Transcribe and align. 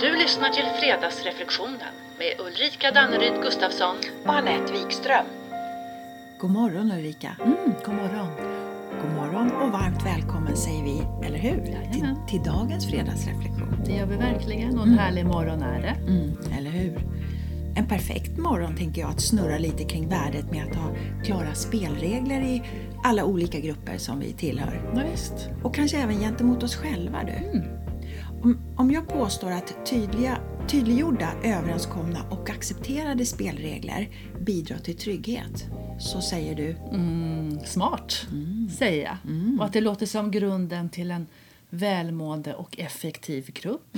Du 0.00 0.16
lyssnar 0.16 0.48
till 0.48 0.64
Fredagsreflektionen 0.80 1.94
med 2.18 2.46
Ulrika 2.46 2.90
Danneryd 2.90 3.42
Gustafsson. 3.42 3.96
och 4.24 4.34
Anette 4.34 4.72
Wikström. 4.72 5.26
God 6.40 6.50
morgon 6.50 6.92
Ulrika. 6.92 7.36
Mm, 7.40 7.56
god 7.84 7.94
morgon. 7.94 8.28
God 9.02 9.10
morgon 9.16 9.52
och 9.52 9.72
varmt 9.72 10.06
välkommen 10.06 10.56
säger 10.56 10.84
vi, 10.84 11.26
eller 11.26 11.38
hur? 11.38 11.64
Till, 11.92 12.14
till 12.28 12.42
dagens 12.42 12.86
fredagsreflektion. 12.90 13.82
Det 13.86 13.92
gör 13.92 14.06
vi 14.06 14.16
verkligen 14.16 14.78
och 14.78 14.86
en 14.86 14.98
härlig 14.98 15.26
morgon 15.26 15.62
är 15.62 15.80
det. 15.80 16.10
Mm, 16.10 16.36
eller 16.58 16.70
hur? 16.70 16.98
En 17.76 17.86
perfekt 17.86 18.38
morgon 18.38 18.76
tänker 18.76 19.00
jag 19.00 19.10
att 19.10 19.20
snurra 19.20 19.58
lite 19.58 19.84
kring 19.84 20.08
värdet 20.08 20.50
med 20.50 20.66
att 20.70 20.76
ha 20.76 20.90
klara 21.24 21.54
spelregler 21.54 22.40
i 22.40 22.62
alla 23.04 23.24
olika 23.24 23.60
grupper 23.60 23.98
som 23.98 24.20
vi 24.20 24.32
tillhör. 24.32 24.92
Ja. 24.94 25.02
Och 25.62 25.74
kanske 25.74 25.98
även 25.98 26.20
gentemot 26.20 26.62
oss 26.62 26.76
själva 26.76 27.18
du. 27.24 27.62
Mm. 28.42 28.58
Om, 28.58 28.58
om 28.76 28.90
jag 28.90 29.08
påstår 29.08 29.50
att 29.50 29.86
tydliga, 29.86 30.38
tydliggjorda, 30.68 31.32
överenskomna 31.44 32.22
och 32.30 32.50
accepterade 32.50 33.26
spelregler 33.26 34.08
bidrar 34.40 34.78
till 34.78 34.96
trygghet, 34.96 35.66
så 36.00 36.20
säger 36.20 36.54
du 36.54 36.76
Mm, 36.92 37.60
smart, 37.60 38.26
säger 38.78 39.04
jag. 39.04 39.16
Och 39.58 39.64
att 39.64 39.72
det 39.72 39.80
låter 39.80 40.06
som 40.06 40.30
grunden 40.30 40.90
till 40.90 41.10
en 41.10 41.26
välmående 41.70 42.54
och 42.54 42.78
effektiv 42.78 43.50
grupp. 43.52 43.96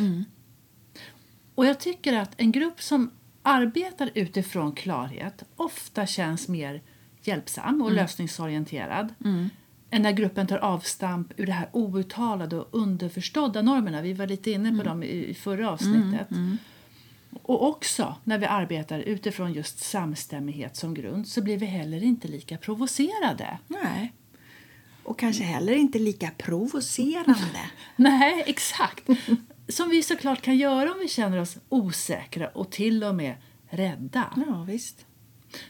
Och 1.55 1.66
jag 1.66 1.80
tycker 1.80 2.13
att 2.19 2.30
en 2.37 2.52
grupp 2.52 2.83
som 2.83 3.11
arbetar 3.43 4.11
utifrån 4.15 4.73
klarhet 4.73 5.45
ofta 5.57 6.07
känns 6.07 6.49
mer 6.49 6.83
hjälpsam 7.23 7.83
och 7.83 7.93
lösningsorienterad 7.93 9.15
än 9.25 9.51
när 9.91 10.12
gruppen 10.12 10.47
tar 10.47 10.59
avstamp 10.59 11.33
ur 11.37 11.47
det 11.47 11.53
här 11.53 11.69
outtalade 11.73 12.57
och 12.57 12.69
underförstådda 12.71 13.62
normerna. 13.62 14.03
Vi 14.03 14.13
var 14.13 14.27
lite 14.27 14.51
inne 14.51 14.79
på 14.79 14.85
dem 14.85 15.03
i 15.03 15.35
förra 15.35 15.71
avsnittet. 15.71 16.29
Och 17.43 17.69
också 17.69 18.15
när 18.25 18.39
vi 18.39 18.47
arbetar 18.47 18.99
utifrån 18.99 19.52
just 19.52 19.79
samstämmighet 19.79 20.77
som 20.77 20.95
grund 20.95 21.29
så 21.29 21.43
blir 21.43 21.57
vi 21.57 21.66
heller 21.66 22.02
inte 22.02 22.29
lika 22.29 22.59
provocerade. 22.59 23.59
nej. 23.66 24.13
Och 25.02 25.18
kanske 25.18 25.45
heller 25.45 25.73
inte 25.73 25.99
lika 25.99 26.30
provocerande. 26.30 27.61
Nej, 27.96 28.45
exakt. 28.46 29.09
Som 29.68 29.88
vi 29.88 30.02
såklart 30.02 30.43
kan 30.43 30.57
göra 30.57 30.93
om 30.93 30.99
vi 31.01 31.09
känner 31.09 31.41
oss 31.41 31.59
osäkra 31.68 32.49
och 32.49 32.71
till 32.71 33.05
och 33.05 33.15
med 33.15 33.35
rädda. 33.68 34.24
Ja, 34.46 34.65
visst. 34.68 35.07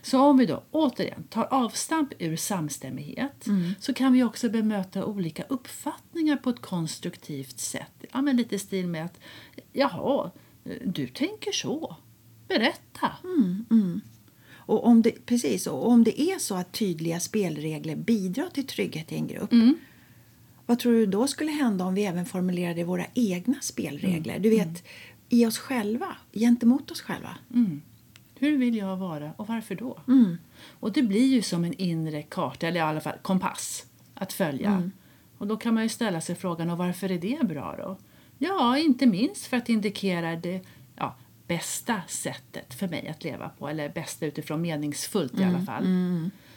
Så 0.03 0.21
om 0.21 0.39
vi 0.39 0.47
då 0.47 0.63
återigen 0.71 1.23
tar 1.23 1.45
avstamp 1.51 2.13
ur 2.19 2.37
samstämmighet 2.37 3.47
så 3.81 3.95
kan 3.95 4.13
vi 4.13 4.23
också 4.23 4.51
bemöta 4.51 5.05
olika 5.05 5.43
uppfattningar 5.43 6.37
på 6.37 6.51
ett 6.51 6.61
konstruktivt 6.61 7.61
sätt. 7.61 8.05
Ja, 8.13 8.23
men 8.23 8.37
lite 8.37 8.55
i 8.55 8.59
stil 8.59 8.87
med 8.87 9.05
att 9.05 9.21
jaha, 9.73 10.31
du 10.85 11.07
tänker 11.07 11.53
så. 11.53 11.97
Berätta. 12.49 13.13
Och 14.57 14.87
om 14.87 15.03
det, 15.03 15.27
precis, 15.27 15.67
och 15.67 15.89
om 15.89 16.05
det 16.05 16.21
är 16.21 16.39
så 16.39 16.55
att 16.55 16.73
tydliga 16.73 17.21
spelregler 17.21 17.97
bidrar 17.97 18.49
till 18.49 18.67
trygghet 18.67 19.13
i 19.13 19.15
en 19.15 19.27
grupp, 19.27 19.51
vad 20.67 20.79
tror 20.79 20.93
du 20.93 21.07
då 21.07 21.27
skulle 21.27 21.51
hända 21.51 21.85
om 21.85 21.95
vi 21.95 22.05
även 22.05 22.27
formulerade 22.27 22.85
våra 22.85 23.07
egna 23.15 23.55
spelregler? 23.61 24.39
Du 24.39 24.51
vet, 24.51 24.85
i 25.29 25.47
oss 25.47 25.59
själva, 25.59 26.17
gentemot 26.33 26.91
oss 26.91 27.01
själva. 27.01 27.39
Hur 28.41 28.59
vill 28.59 28.77
jag 28.77 28.97
vara 28.97 29.33
och 29.37 29.49
varför 29.49 29.75
då? 29.75 29.99
Och 30.81 30.93
det 30.93 31.03
blir 31.03 31.27
ju 31.27 31.43
som 31.43 31.65
en 31.65 31.73
inre 31.75 32.23
karta, 32.23 32.67
eller 32.67 32.81
i 32.81 32.83
alla 32.83 33.01
fall 33.01 33.19
kompass, 33.23 33.87
att 34.15 34.33
följa. 34.33 34.91
Och 35.39 35.47
då 35.47 35.57
kan 35.57 35.75
man 35.75 35.83
ju 35.83 35.89
ställa 35.89 36.21
sig 36.21 36.35
frågan, 36.35 36.71
och 36.71 36.79
varför 36.79 37.13
är 37.13 37.19
det 37.19 37.47
bra 37.47 37.77
då? 37.79 37.97
Ja, 38.39 38.79
inte 38.79 39.07
minst 39.07 39.47
för 39.47 39.57
att 39.57 39.69
indikera 39.69 40.37
det 40.37 40.61
ja, 40.97 41.17
bästa 41.47 42.03
sättet 42.09 42.75
för 42.75 42.89
mig 42.89 43.09
att 43.09 43.25
leva 43.25 43.49
på, 43.49 43.69
eller 43.69 43.89
bästa 43.89 44.27
utifrån 44.27 44.61
meningsfullt 44.61 45.41
i 45.41 45.45
alla 45.45 45.61
fall. 45.61 45.85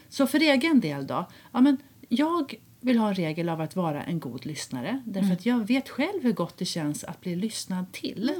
Så 0.09 0.28
för 0.28 0.40
egen 0.40 0.80
del 0.80 1.07
då? 1.07 1.25
Ja, 1.52 1.62
men 1.62 1.78
jag 2.09 2.56
vill 2.80 2.97
ha 2.97 3.09
en 3.09 3.16
regel 3.16 3.50
av 3.50 3.62
att 3.62 3.75
vara 3.75 4.03
en 4.03 4.19
god 4.19 4.46
lyssnare, 4.46 5.02
därför 5.06 5.34
att 5.34 5.46
jag 5.46 5.68
vet 5.68 5.90
själv 5.90 6.24
hur 6.24 6.34
gott 6.34 6.57
det 6.57 6.66
känns 6.66 7.03
att 7.03 7.22
bli 7.22 7.36
lyssnad 7.36 7.91
till. 7.91 8.31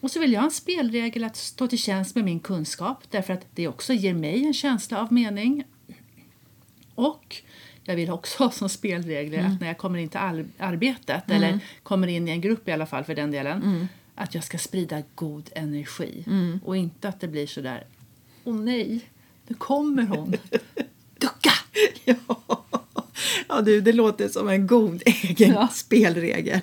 Och 0.00 0.10
så 0.10 0.20
vill 0.20 0.32
jag 0.32 0.40
ha 0.40 0.44
en 0.46 0.50
spelregel 0.50 1.24
att 1.24 1.36
stå 1.36 1.66
till 1.68 1.78
tjänst 1.78 2.14
med 2.14 2.24
min 2.24 2.40
kunskap 2.40 3.04
därför 3.10 3.32
att 3.32 3.46
det 3.54 3.68
också 3.68 3.92
ger 3.92 4.14
mig 4.14 4.44
en 4.44 4.54
känsla 4.54 5.00
av 5.00 5.12
mening. 5.12 5.64
Och 6.94 7.36
jag 7.84 7.96
vill 7.96 8.10
också 8.10 8.38
ha 8.44 8.50
som 8.50 8.68
spelregler 8.68 9.38
att 9.44 9.60
när 9.60 9.66
jag 9.66 9.78
kommer 9.78 9.98
in 9.98 10.08
till 10.08 10.20
arbetet 10.58 11.30
eller 11.30 11.58
kommer 11.82 12.08
in 12.08 12.28
i 12.28 12.30
en 12.30 12.40
grupp 12.40 12.68
i 12.68 12.72
alla 12.72 12.86
fall 12.86 13.04
för 13.04 13.14
den 13.14 13.30
delen 13.30 13.88
att 14.14 14.34
jag 14.34 14.44
ska 14.44 14.58
sprida 14.58 15.02
god 15.14 15.50
energi 15.54 16.24
och 16.64 16.76
inte 16.76 17.08
att 17.08 17.20
det 17.20 17.28
blir 17.28 17.46
så 17.46 17.60
där 17.60 17.84
Åh 18.44 18.54
nej, 18.56 19.00
nu 19.48 19.54
kommer 19.54 20.02
hon. 20.02 20.30
Ducka! 21.18 21.50
Ja. 22.04 22.64
ja, 23.48 23.60
du, 23.60 23.80
det 23.80 23.92
låter 23.92 24.28
som 24.28 24.48
en 24.48 24.66
god 24.66 25.02
egen 25.06 25.50
Ja. 25.52 25.68
spelregel. 25.68 26.60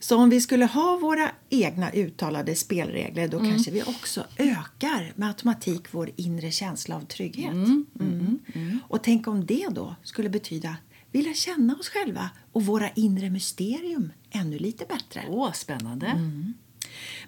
Så 0.00 0.16
om 0.16 0.30
vi 0.30 0.40
skulle 0.40 0.64
ha 0.64 0.96
våra 0.96 1.30
egna 1.50 1.90
uttalade 1.90 2.54
spelregler 2.54 3.28
då 3.28 3.38
kanske 3.38 3.70
vi 3.70 3.82
också 3.82 4.24
ökar 4.36 5.12
med 5.16 5.28
automatik 5.28 5.82
vår 5.90 6.10
inre 6.16 6.50
känsla 6.50 6.96
av 6.96 7.00
trygghet. 7.00 7.52
Mm. 7.52 8.80
Och 8.88 9.02
tänk 9.02 9.28
om 9.28 9.46
det 9.46 9.66
då 9.70 9.94
skulle 10.02 10.28
betyda 10.28 10.76
vi 11.10 11.22
lär 11.22 11.34
känna 11.34 11.76
oss 11.76 11.88
själva 11.88 12.30
och 12.52 12.66
våra 12.66 12.90
inre 12.90 13.30
mysterium 13.30 14.12
ännu 14.30 14.58
lite 14.58 14.84
bättre. 14.84 15.24
Åh, 15.28 15.52
spännande. 15.52 16.06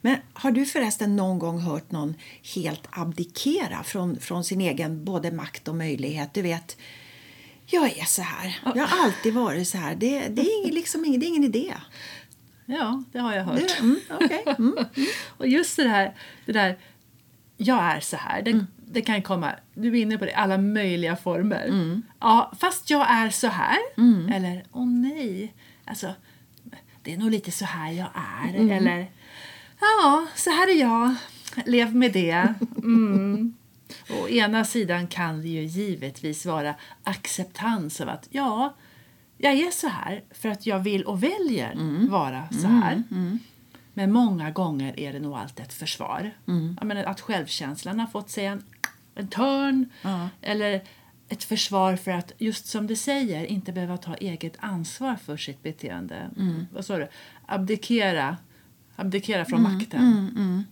Men 0.01 0.17
har 0.33 0.51
du 0.51 0.67
förresten 0.67 1.17
någon 1.17 1.39
gång 1.39 1.59
hört 1.59 1.91
någon 1.91 2.15
helt 2.55 2.89
abdikera 2.91 3.83
från, 3.83 4.21
från 4.21 4.45
sin 4.45 4.61
egen 4.61 5.05
både 5.05 5.31
makt 5.31 5.69
och 5.69 5.75
möjlighet? 5.75 6.35
Du 6.35 6.43
vet, 6.43 6.77
jag 7.67 7.99
är 7.99 8.05
så 8.05 8.23
här. 8.23 8.61
Jag 8.75 8.87
har 8.87 9.05
alltid 9.05 9.35
varit 9.35 9.69
så 9.69 9.79
här. 9.79 9.95
Det, 9.95 10.29
det, 10.29 10.43
är, 10.43 10.73
liksom, 10.73 11.03
det 11.03 11.27
är 11.27 11.29
ingen 11.29 11.45
idé. 11.45 11.75
Ja, 12.71 13.03
det 13.13 13.19
har 13.19 13.35
jag 13.35 13.45
hört. 13.45 13.81
Mm, 13.81 14.01
okej. 14.11 14.45
mm. 14.59 14.75
Och 15.37 15.49
just 15.49 15.77
det 15.77 15.89
här, 15.89 16.15
det 16.47 16.53
där 16.53 16.79
jag 17.57 17.83
är 17.83 18.01
så 18.01 18.17
här, 18.17 18.43
det, 18.43 18.65
det 18.87 19.01
kan 19.01 19.23
komma, 19.23 19.53
du 19.75 19.89
är 19.89 20.03
inne 20.03 20.19
på 20.19 20.25
det, 20.25 20.35
alla 20.35 20.59
möjliga 20.59 21.17
former. 21.17 22.01
Ja, 22.21 22.53
fast 22.61 22.91
jag 22.91 23.11
är 23.11 23.31
så 23.31 23.49
här. 23.49 23.79
Eller, 24.33 24.65
åh 24.73 24.87
nej, 24.87 25.55
alltså, 25.85 26.15
det 27.03 27.13
är 27.13 27.19
nog 27.19 27.31
lite 27.31 27.51
så 27.51 27.65
här 27.65 27.93
jag 27.93 28.09
är. 28.15 28.55
Eller, 28.77 29.11
ja, 29.81 30.27
så 30.35 30.51
här 30.51 30.69
är 30.69 30.81
jag, 30.81 31.15
lev 31.67 31.95
med 31.95 32.13
det. 32.13 32.55
Mm. 32.83 33.55
Å 34.11 34.29
ena 34.29 34.65
sidan 34.65 35.07
kan 35.07 35.43
det 35.43 35.49
ju 35.49 35.63
givetvis 35.63 36.47
vara 36.47 36.75
acceptans 37.05 38.01
av 38.01 38.09
att 38.09 38.29
ja, 38.31 38.75
jag 39.43 39.53
är 39.53 39.71
så 39.71 39.89
här 39.89 40.23
för 40.31 40.49
att 40.49 40.67
jag 40.67 40.79
vill 40.79 41.05
och 41.05 41.23
väljer 41.23 41.75
vara 42.09 42.49
så 42.51 42.67
här. 42.67 43.03
Men 43.95 44.13
många 44.13 44.51
gånger 44.51 45.01
är 45.01 45.13
det 45.13 45.21
nog 45.21 45.35
allt 45.35 45.61
ett 45.61 45.73
försvar. 45.73 46.31
Jag 46.79 46.87
menar, 46.87 47.05
att 47.05 47.21
självkänslan 47.21 48.01
har 48.01 48.07
fått 48.07 48.31
sig 48.31 48.47
en, 48.47 48.63
en 49.15 49.29
törn 49.29 49.89
Ja. 50.03 50.29
eller 50.43 50.83
ett 51.29 51.45
försvar 51.45 51.97
för 51.97 52.11
att, 52.11 52.33
just 52.39 52.67
som 52.67 52.87
du 52.87 52.97
säger, 52.97 53.45
inte 53.47 53.73
behöva 53.73 53.97
ta 53.97 54.15
eget 54.15 54.57
ansvar 54.59 55.17
för 55.17 55.37
sitt 55.37 55.63
beteende. 55.63 56.31
Vad 56.73 56.85
sa 56.85 56.97
du? 56.99 57.09
Abdikera, 57.47 58.37
abdikera 58.97 59.45
från 59.45 59.63
makten. 59.63 60.65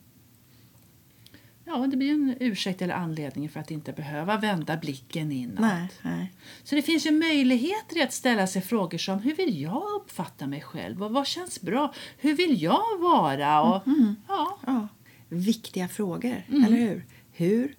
Ja, 1.68 1.86
det 1.86 1.96
blir 1.96 2.10
en 2.12 2.34
ursäkt 2.40 2.82
eller 2.82 2.94
anledning 2.94 3.48
för 3.48 3.60
att 3.60 3.70
inte 3.70 3.92
behöva 3.92 4.36
vända 4.36 4.76
blicken 4.76 5.32
inåt. 5.32 5.58
Nej, 5.60 5.88
nej. 6.02 6.32
Så 6.64 6.74
det 6.74 6.82
finns 6.82 7.06
ju 7.06 7.10
möjligheter 7.10 8.02
att 8.02 8.12
ställa 8.12 8.46
sig 8.46 8.62
frågor 8.62 8.98
som 8.98 9.18
hur 9.18 9.34
vill 9.34 9.60
jag 9.60 9.82
uppfatta 9.96 10.46
mig 10.46 10.60
själv 10.60 11.02
och 11.02 11.10
vad 11.10 11.26
känns 11.26 11.60
bra? 11.60 11.94
Hur 12.18 12.34
vill 12.34 12.62
jag 12.62 12.98
vara? 12.98 13.62
Och, 13.62 13.82
ja, 14.28 14.58
Ja. 14.66 14.88
Viktiga 15.28 15.88
frågor, 15.88 16.42
eller 16.48 16.76
hur? 16.76 17.06
Hur, 17.32 17.74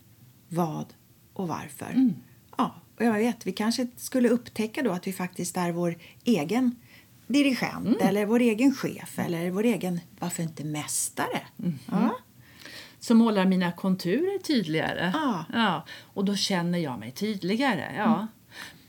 vad 0.49 0.85
och 1.33 1.47
varför. 1.47 2.11
Ja, 2.57 2.75
och 2.97 3.05
jag 3.05 3.13
vet, 3.13 3.47
vi 3.47 3.51
kanske 3.51 3.87
skulle 3.95 4.29
upptäcka 4.29 4.81
då 4.81 4.91
att 4.91 5.07
vi 5.07 5.13
faktiskt 5.13 5.57
är 5.57 5.71
vår 5.71 5.95
egen 6.23 6.75
dirigent 7.27 8.01
eller 8.01 8.25
vår 8.25 8.39
egen 8.39 8.75
chef 8.75 9.19
eller 9.19 9.51
vår 9.51 9.63
egen, 9.63 9.99
varför 10.19 10.43
inte 10.43 10.63
mästare? 10.63 11.41
Ja. 11.91 12.15
Som 12.99 13.17
målar 13.17 13.45
mina 13.45 13.71
konturer 13.71 14.39
tydligare. 14.39 15.11
Ja. 15.13 15.45
Ja, 15.53 15.85
och 16.13 16.25
då 16.25 16.35
känner 16.35 16.79
jag 16.79 16.99
mig 16.99 17.11
tydligare. 17.11 17.93
Ja. 17.97 18.27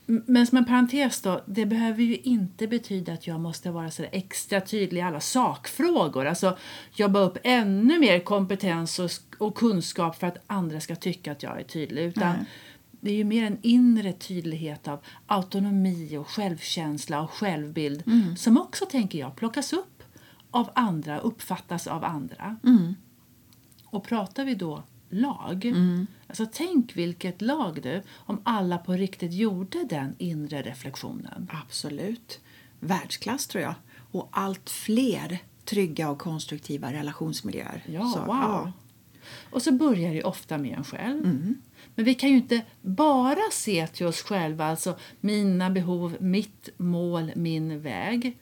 M- 0.09 0.23
Men 0.27 0.47
som 0.47 0.59
en 0.59 0.65
parentes 0.65 1.21
då, 1.23 1.41
det 1.47 1.67
behöver 1.67 2.03
ju 2.03 2.17
inte 2.17 2.67
betyda 2.67 3.13
att 3.13 3.27
jag 3.27 3.41
måste 3.41 3.71
vara 3.71 3.91
så 3.91 4.05
extra 4.13 4.61
tydlig 4.61 5.01
i 5.01 5.05
alla 5.05 5.21
sakfrågor. 5.21 6.27
Alltså 6.27 6.59
jobba 6.95 7.19
upp 7.21 7.39
ännu 7.43 7.99
mer 7.99 8.19
kompetens 8.21 8.99
och, 8.99 9.11
och 9.39 9.55
kunskap 9.55 10.17
för 10.17 10.27
att 10.27 10.39
andra 10.47 10.81
ska 10.81 10.97
tycka 10.97 11.33
att 11.33 11.43
jag 11.43 11.61
är 11.61 11.65
tydlig. 11.65 12.03
Utan 12.05 12.29
Nej. 12.37 12.45
det 12.91 13.11
är 13.11 13.15
ju 13.15 13.25
mer 13.25 13.45
en 13.45 13.59
inre 13.63 14.13
tydlighet 14.13 14.89
av 14.89 15.01
autonomi 15.27 16.17
och 16.17 16.29
självkänsla 16.29 17.21
och 17.23 17.31
självbild 17.31 18.03
som 18.39 18.59
också, 18.59 18.87
tänker 18.87 19.19
jag, 19.19 19.37
plockas 19.37 19.73
upp 19.73 20.03
av 20.51 20.71
andra, 20.75 21.19
uppfattas 21.19 21.87
av 21.87 22.05
andra. 22.05 22.57
Mm. 22.65 22.95
Och 23.91 24.05
pratar 24.05 24.45
vi 24.45 24.55
då 24.55 24.83
lag, 25.11 25.65
Mm. 25.65 26.07
alltså 26.27 26.47
tänk 26.53 26.97
vilket 26.97 27.43
lag 27.43 27.83
du, 27.83 28.03
om 28.17 28.41
alla 28.45 28.79
på 28.79 28.93
riktigt 28.93 29.33
gjorde 29.33 29.85
den 29.85 30.15
inre 30.19 30.63
reflektionen. 30.63 31.49
Absolut. 31.65 32.41
Världsklass 32.81 33.47
tror 33.47 33.63
jag. 33.65 33.75
Och 34.13 34.29
allt 34.33 34.71
fler 34.71 35.39
trygga 35.65 36.11
och 36.11 36.19
konstruktiva 36.19 36.93
relationsmiljöer. 36.93 37.83
Ja, 37.87 38.05
Så, 38.15 38.19
wow. 38.21 38.29
ja. 38.37 38.73
Och 39.51 39.63
så 39.63 39.73
börjar 39.73 40.15
det 40.15 40.23
ofta 40.25 40.59
med 40.59 40.79
en 40.79 40.85
själv. 40.85 41.25
Mm. 41.25 41.55
Men 41.95 42.05
vi 42.05 42.15
kan 42.15 42.31
ju 42.31 42.37
inte 42.37 42.63
bara 42.83 43.41
se 43.53 43.87
till 43.87 44.07
oss 44.07 44.23
själva, 44.23 44.65
alltså 44.65 44.99
mina 45.21 45.71
behov, 45.71 46.17
mitt 46.21 46.69
mål, 46.77 47.33
min 47.37 47.81
väg. 47.83 48.39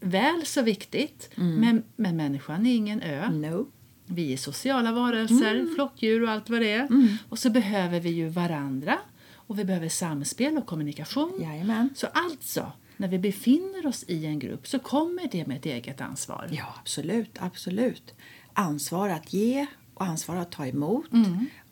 Väl 0.00 0.46
så 0.46 0.62
viktigt, 0.62 1.30
Mm. 1.36 1.54
men, 1.60 1.82
men 1.96 2.16
människan 2.16 2.66
är 2.66 2.74
ingen 2.74 3.02
ö. 3.02 3.30
No. 3.30 3.66
Vi 4.06 4.32
är 4.32 4.36
sociala 4.36 4.92
varelser, 4.92 5.54
Mm. 5.54 5.74
flockdjur 5.74 6.22
och 6.22 6.30
allt 6.30 6.50
vad 6.50 6.60
det 6.60 6.72
är. 6.72 6.88
Och 7.28 7.38
så 7.38 7.50
behöver 7.50 8.00
vi 8.00 8.10
ju 8.10 8.28
varandra 8.28 8.98
och 9.34 9.58
vi 9.58 9.64
behöver 9.64 9.88
samspel 9.88 10.58
och 10.58 10.66
kommunikation. 10.66 11.32
Jajamän. 11.42 11.88
Så 11.96 12.06
alltså, 12.06 12.72
när 12.96 13.08
vi 13.08 13.18
befinner 13.18 13.86
oss 13.86 14.04
i 14.08 14.26
en 14.26 14.38
grupp 14.38 14.66
så 14.68 14.78
kommer 14.78 15.28
det 15.32 15.46
med 15.46 15.56
ett 15.56 15.66
eget 15.66 16.00
ansvar. 16.00 16.48
Ja, 16.50 16.74
absolut. 16.80 17.36
absolut. 17.40 18.14
Ansvar 18.52 19.08
att 19.08 19.32
ge 19.32 19.66
och 19.94 20.04
ansvar 20.06 20.36
att 20.36 20.50
ta 20.52 20.66
emot. 20.66 21.10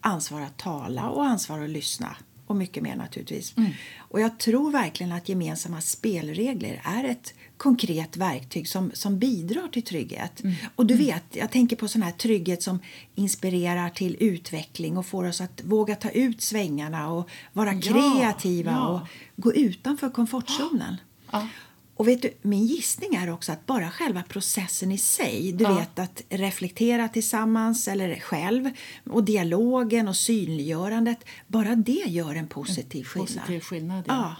Ansvar 0.00 0.40
att 0.40 0.56
tala 0.58 1.08
och 1.10 1.24
ansvar 1.24 1.60
att 1.60 1.70
lyssna. 1.70 2.16
Och 2.52 2.56
mycket 2.58 2.82
mer 2.82 2.96
naturligtvis. 2.96 3.54
Och 3.98 4.20
jag 4.20 4.38
tror 4.38 4.70
verkligen 4.70 5.12
att 5.12 5.28
gemensamma 5.28 5.80
spelregler 5.80 6.82
är 6.84 7.04
ett 7.04 7.34
konkret 7.56 8.16
verktyg 8.16 8.68
som, 8.68 8.90
som 8.94 9.18
bidrar 9.18 9.68
till 9.68 9.82
trygghet. 9.82 10.42
Och 10.76 10.86
du 10.86 10.94
vet, 10.94 11.24
jag 11.30 11.50
tänker 11.50 11.76
på 11.76 11.88
sån 11.88 12.02
här 12.02 12.12
trygghet 12.12 12.62
som 12.62 12.78
inspirerar 13.14 13.90
till 13.90 14.16
utveckling 14.20 14.96
och 14.98 15.06
får 15.06 15.24
oss 15.24 15.40
att 15.40 15.62
våga 15.64 15.94
ta 15.96 16.10
ut 16.10 16.40
svängarna 16.40 17.10
och 17.10 17.28
vara 17.52 17.72
Ja, 17.72 17.80
kreativa 17.80 18.70
ja. 18.70 18.88
och 18.88 19.00
gå 19.36 19.54
utanför 19.54 20.10
komfortzonen. 20.10 20.96
Ja. 21.30 21.48
Och 21.94 22.08
vet 22.08 22.22
du, 22.22 22.34
min 22.42 22.66
gissning 22.66 23.14
är 23.14 23.30
också 23.30 23.52
att 23.52 23.66
bara 23.66 23.90
själva 23.90 24.22
processen 24.22 24.92
i 24.92 24.98
sig, 24.98 25.52
du 25.52 25.64
Ja. 25.64 25.74
vet 25.74 25.98
att 25.98 26.22
reflektera 26.28 27.08
tillsammans 27.08 27.88
eller 27.88 28.20
själv 28.20 28.70
och 29.10 29.24
dialogen 29.24 30.08
och 30.08 30.16
synliggörandet, 30.16 31.18
bara 31.46 31.74
det 31.74 32.04
gör 32.06 32.34
en 32.34 32.48
positiv 32.48 33.04
skillnad. 33.04 33.28
Positiv 33.28 33.60
skillnad, 33.60 34.04
ja. 34.08 34.14
ja. 34.14 34.36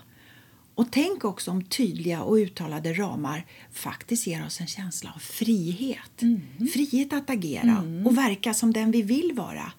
Och 0.75 0.87
tänk 0.91 1.25
också 1.25 1.51
om 1.51 1.65
tydliga 1.65 2.23
och 2.23 2.35
uttalade 2.35 2.93
ramar 2.93 3.47
faktiskt 3.73 4.27
ger 4.27 4.47
oss 4.47 4.61
en 4.61 4.67
känsla 4.67 5.13
av 5.15 5.19
frihet. 5.19 6.23
Mm. 6.23 6.41
Frihet 6.73 7.13
att 7.13 7.31
agera 7.31 7.85
och 8.07 8.19
verka 8.19 8.55
som 8.55 8.73
den 8.73 8.91
vi 8.91 9.03
vill 9.03 9.33
vara 9.35 9.73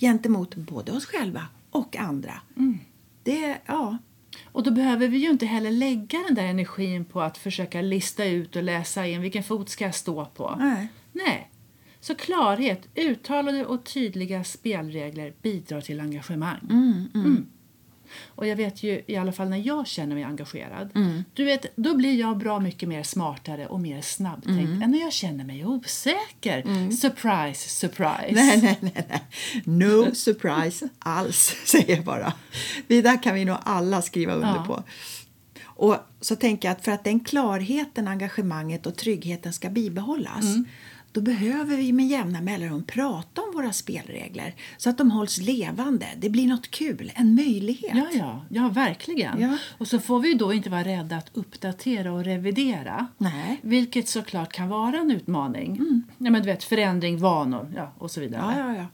gentemot 0.00 0.54
både 0.54 0.92
oss 0.92 1.04
själva 1.06 1.46
och 1.70 1.96
andra. 1.96 2.34
Mm. 2.56 2.78
Det, 3.22 3.58
ja, 3.66 3.98
Och 4.44 4.62
då 4.62 4.70
behöver 4.70 5.08
vi 5.08 5.18
ju 5.18 5.30
inte 5.30 5.46
heller 5.46 5.70
lägga 5.70 6.18
den 6.26 6.34
där 6.34 6.44
energin 6.44 7.04
på 7.04 7.20
att 7.20 7.38
försöka 7.38 7.80
lista 7.80 8.24
ut 8.24 8.56
och 8.56 8.62
läsa 8.62 9.06
in 9.06 9.20
vilken 9.20 9.42
fot 9.42 9.68
ska 9.68 9.84
jag 9.84 9.94
stå 9.94 10.24
på. 10.24 10.56
nej. 10.58 10.88
Nej. 11.12 11.50
Så 12.00 12.14
klarhet, 12.14 12.88
uttalade 12.94 13.64
och 13.66 13.84
tydliga 13.84 14.44
spelregler 14.44 15.34
bidrar 15.42 15.80
till 15.80 16.00
engagemang. 16.00 16.60
Mm. 16.70 17.46
Och 18.26 18.46
jag 18.46 18.56
vet 18.56 18.82
ju 18.82 19.02
i 19.06 19.16
alla 19.16 19.32
fall 19.32 19.48
när 19.48 19.56
jag 19.66 19.86
känner 19.86 20.14
mig 20.14 20.24
engagerad, 20.24 20.90
du 21.34 21.44
vet, 21.44 21.76
då 21.76 21.94
blir 21.96 22.20
jag 22.20 22.38
bra 22.38 22.60
mycket 22.60 22.88
mer 22.88 23.02
smartare 23.02 23.66
och 23.66 23.80
mer 23.80 24.00
snabbtänkt 24.00 24.82
än 24.84 24.90
när 24.90 25.00
jag 25.00 25.12
känner 25.12 25.44
mig 25.44 25.64
osäker. 25.66 26.90
Surprise, 26.90 27.68
surprise. 27.68 28.30
Nej, 28.32 28.60
nej, 28.62 28.78
nej, 28.80 29.06
nej. 29.08 29.22
No 29.64 30.14
surprise 30.14 30.88
alls, 30.98 31.56
säger 31.64 31.96
jag 31.96 32.04
bara. 32.04 32.32
Det 32.86 33.02
där 33.02 33.22
kan 33.22 33.34
vi 33.34 33.44
nog 33.44 33.56
alla 33.62 34.02
skriva 34.02 34.32
under 34.32 34.54
Ja. 34.56 34.64
på. 34.66 34.82
Och 35.76 35.96
så 36.20 36.36
tänker 36.36 36.68
jag 36.68 36.72
att 36.76 36.84
för 36.84 36.92
att 36.92 37.04
den 37.04 37.20
klarheten, 37.20 38.08
engagemanget 38.08 38.86
och 38.86 38.96
tryggheten 38.96 39.52
ska 39.52 39.68
bibehållas 39.70 40.44
då 41.14 41.20
behöver 41.20 41.76
vi 41.76 41.92
med 41.92 42.06
jämna 42.06 42.40
mellanrum 42.40 42.84
prata 42.84 43.42
om 43.42 43.52
våra 43.54 43.72
spelregler 43.72 44.54
så 44.76 44.90
att 44.90 44.98
de 44.98 45.10
hålls 45.10 45.38
levande. 45.38 46.06
Det 46.16 46.30
blir 46.30 46.46
något 46.46 46.70
kul, 46.70 47.12
en 47.14 47.34
möjlighet. 47.34 47.94
Ja, 47.94 48.06
ja, 48.12 48.44
ja, 48.48 48.68
verkligen. 48.68 49.40
Ja. 49.40 49.58
Och 49.78 49.88
så 49.88 49.98
får 49.98 50.20
vi 50.20 50.34
då 50.34 50.52
inte 50.52 50.70
vara 50.70 50.84
rädda 50.84 51.16
att 51.16 51.30
uppdatera 51.32 52.12
och 52.12 52.24
revidera. 52.24 53.06
Nej. 53.18 53.60
Vilket 53.62 54.08
såklart 54.08 54.52
kan 54.52 54.68
vara 54.68 54.98
en 54.98 55.10
utmaning. 55.10 56.02
Ja, 56.18 56.30
men 56.30 56.42
du 56.42 56.46
vet, 56.46 56.64
förändring, 56.64 57.18
vanor 57.18 57.72
ja, 57.76 57.92
och 57.98 58.10
så 58.10 58.20
vidare. 58.20 58.54
Ja, 58.58 58.58
ja, 58.58 58.76
ja. 58.76 58.86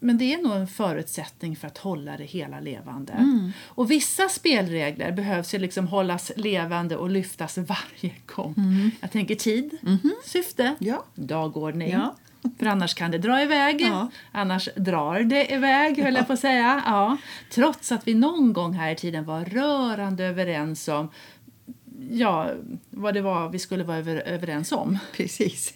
Men 0.00 0.18
det 0.18 0.34
är 0.34 0.42
nog 0.42 0.52
en 0.56 0.66
förutsättning 0.66 1.56
för 1.56 1.66
att 1.66 1.78
hålla 1.78 2.16
det 2.16 2.24
hela 2.24 2.60
levande. 2.60 3.12
Mm. 3.12 3.52
Och 3.66 3.90
vissa 3.90 4.28
spelregler 4.28 5.12
behövs 5.12 5.54
ju 5.54 5.58
liksom 5.58 5.88
hållas 5.88 6.32
levande 6.36 6.96
och 6.96 7.10
lyftas 7.10 7.58
varje 7.58 8.14
gång. 8.26 8.54
Jag 9.00 9.10
tänker 9.12 9.34
tid, 9.34 9.78
syfte, 10.24 10.62
Mm. 10.62 10.74
Ja. 10.78 11.04
dagordning. 11.14 11.90
Ja. 11.90 12.14
För 12.58 12.66
annars 12.66 12.94
kan 12.94 13.10
det 13.10 13.18
dra 13.18 13.42
iväg. 13.42 13.80
Ja. 13.80 14.10
Annars 14.32 14.68
drar 14.76 15.20
det 15.20 15.52
iväg, 15.52 16.02
höll 16.02 16.14
jag 16.14 16.26
på 16.26 16.32
att 16.32 16.40
säga. 16.40 16.82
Ja. 16.86 17.16
Trots 17.50 17.92
att 17.92 18.08
vi 18.08 18.14
någon 18.14 18.52
gång 18.52 18.72
här 18.72 18.90
i 18.92 18.96
tiden 18.96 19.24
var 19.24 19.44
rörande 19.44 20.24
överens 20.24 20.88
om 20.88 21.08
ja, 22.10 22.50
vad 22.90 23.14
det 23.14 23.20
var 23.20 23.48
vi 23.48 23.58
skulle 23.58 23.84
vara 23.84 23.96
över, 23.96 24.16
överens 24.16 24.72
om. 24.72 24.98
Precis. 25.16 25.74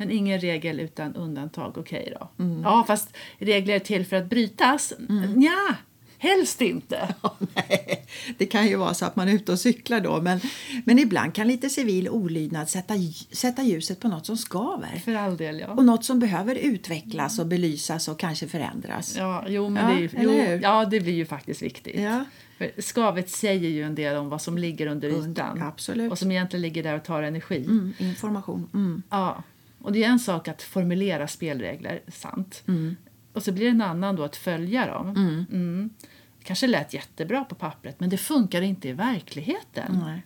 Men 0.00 0.10
ingen 0.10 0.40
regel 0.40 0.80
utan 0.80 1.14
undantag, 1.16 1.78
okej 1.78 2.14
då. 2.20 2.44
Mm. 2.44 2.62
Ja, 2.62 2.84
fast 2.86 3.16
regler 3.38 3.74
är 3.74 3.78
till 3.78 4.06
för 4.06 4.16
att 4.16 4.26
brytas? 4.30 4.92
Ja, 5.36 5.74
helst 6.18 6.60
inte. 6.60 7.14
Ja, 7.22 7.36
nej. 7.54 8.06
Det 8.38 8.46
kan 8.46 8.66
ju 8.66 8.76
vara 8.76 8.94
så 8.94 9.04
att 9.06 9.16
man 9.16 9.28
är 9.28 9.32
ute 9.32 9.52
och 9.52 9.60
cyklar 9.60 10.00
då 10.00 10.20
men, 10.20 10.40
men 10.84 10.98
ibland 10.98 11.34
kan 11.34 11.48
lite 11.48 11.70
civil 11.70 12.08
olydnad 12.08 12.68
sätta, 12.68 12.94
sätta 13.32 13.62
ljuset 13.62 14.00
på 14.00 14.08
något 14.08 14.26
som 14.26 14.36
skaver. 14.36 15.02
För 15.04 15.14
all 15.14 15.36
del, 15.36 15.60
ja. 15.60 15.66
Och 15.68 15.84
något 15.84 16.04
som 16.04 16.18
behöver 16.18 16.54
utvecklas 16.54 17.38
och 17.38 17.46
belysas 17.46 18.08
och 18.08 18.18
kanske 18.18 18.48
förändras. 18.48 19.16
Ja, 19.16 19.44
jo, 19.48 19.68
men 19.68 19.90
Ja, 19.90 19.96
det, 19.98 20.18
är, 20.18 20.54
jo, 20.54 20.60
ja, 20.62 20.84
det 20.84 21.00
blir 21.00 21.12
ju 21.14 21.26
faktiskt 21.26 21.62
viktigt. 21.62 22.00
Ja. 22.00 22.24
För 22.58 22.70
skavet 22.82 23.30
säger 23.30 23.68
ju 23.70 23.82
en 23.82 23.94
del 23.94 24.16
om 24.16 24.28
vad 24.28 24.42
som 24.42 24.58
ligger 24.58 24.86
under 24.86 25.08
Under- 25.10 25.30
ytan. 25.42 25.62
absolut. 25.62 26.12
Och 26.12 26.18
som 26.18 26.30
egentligen 26.30 26.62
ligger 26.62 26.82
där 26.82 26.96
och 26.96 27.04
tar 27.04 27.22
energi. 27.22 27.56
Mm, 27.64 27.92
information. 27.98 28.68
Mm. 28.74 29.02
Ja. 29.10 29.42
Och 29.80 29.92
det 29.92 30.04
är 30.04 30.08
en 30.08 30.18
sak 30.18 30.48
att 30.48 30.62
formulera 30.62 31.28
spelregler, 31.28 32.02
sant. 32.08 32.62
Mm. 32.68 32.96
Och 33.32 33.42
så 33.42 33.52
blir 33.52 33.64
det 33.64 33.70
en 33.70 33.82
annan 33.82 34.16
då 34.16 34.22
att 34.22 34.36
följa 34.36 34.86
dem. 34.86 35.08
Mm. 35.50 35.90
Det 36.38 36.44
kanske 36.44 36.66
lät 36.66 36.94
jättebra 36.94 37.44
på 37.44 37.54
pappret, 37.54 38.00
men 38.00 38.10
det 38.10 38.18
funkar 38.18 38.62
inte 38.62 38.88
i 38.88 38.92
verkligheten. 38.92 40.00
Nej. 40.04 40.22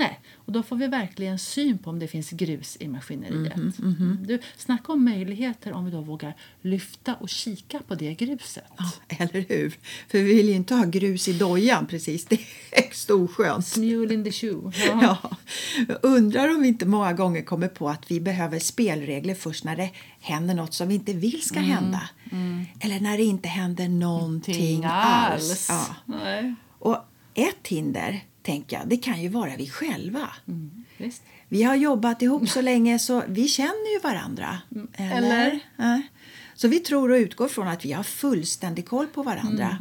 Nej, 0.00 0.20
och 0.34 0.52
då 0.52 0.62
får 0.62 0.76
vi 0.76 0.86
verkligen 0.86 1.38
syn 1.38 1.78
på 1.78 1.90
om 1.90 1.98
det 1.98 2.08
finns 2.08 2.30
grus 2.30 2.76
i 2.80 2.88
maskineriet. 2.88 3.56
Mhm, 3.78 4.18
Du, 4.26 4.38
snacka 4.56 4.92
om 4.92 5.04
möjligheter 5.04 5.72
om 5.72 5.84
vi 5.84 5.90
då 5.90 6.00
vågar 6.00 6.36
lyfta 6.62 7.14
och 7.14 7.28
kika 7.28 7.78
på 7.88 7.94
det 7.94 8.14
gruset. 8.14 8.64
Ja, 8.78 8.90
eller 9.08 9.44
hur? 9.48 9.70
För 10.08 10.18
vi 10.18 10.22
vill 10.34 10.48
ju 10.48 10.54
inte 10.54 10.74
ha 10.74 10.84
grus 10.84 11.28
i 11.28 11.32
dojan 11.32 11.86
precis. 11.86 12.24
Det 12.26 12.34
är 12.34 12.46
högst 12.82 13.10
oskönt. 13.10 13.76
Mule 13.76 14.14
in 14.14 14.24
the 14.24 14.32
shoe. 14.32 14.72
Ja. 15.02 15.16
Jag 15.88 15.98
undrar 16.02 16.54
om 16.54 16.62
vi 16.62 16.68
inte 16.68 16.86
många 16.86 17.12
gånger 17.12 17.42
kommer 17.42 17.68
på 17.68 17.88
att 17.88 18.10
vi 18.10 18.20
behöver 18.20 18.58
spelregler 18.58 19.34
först 19.34 19.64
när 19.64 19.76
det 19.76 19.90
händer 20.20 20.54
något 20.54 20.74
som 20.74 20.88
vi 20.88 20.94
inte 20.94 21.12
vill 21.12 21.42
ska 21.42 21.60
hända. 21.60 22.02
Eller 22.80 23.00
när 23.00 23.16
det 23.16 23.24
inte 23.24 23.48
händer 23.48 23.88
någonting 23.88 24.54
Ting 24.54 24.84
alls. 24.84 25.70
alls. 25.70 25.88
Ja. 26.06 26.54
Och 26.78 26.96
ett 27.34 27.66
hinder, 27.68 28.20
tänker 28.42 28.76
jag, 28.76 28.88
det 28.88 28.96
kan 28.96 29.22
ju 29.22 29.28
vara 29.28 29.56
vi 29.56 29.68
själva. 29.68 30.28
Mm. 30.48 30.84
Vi 31.48 31.62
har 31.62 31.74
jobbat 31.74 32.22
ihop 32.22 32.48
så 32.48 32.60
länge 32.60 32.98
så 32.98 33.22
vi 33.28 33.48
känner 33.48 33.94
ju 33.94 34.00
varandra. 34.00 34.58
Eller? 34.94 35.16
Eller? 35.16 35.60
Ja. 35.76 36.02
Så 36.54 36.68
vi 36.68 36.80
tror 36.80 37.10
och 37.10 37.16
utgår 37.16 37.48
från 37.48 37.68
att 37.68 37.84
vi 37.84 37.92
har 37.92 38.02
fullständig 38.02 38.88
koll 38.88 39.06
på 39.06 39.22
varandra. 39.22 39.78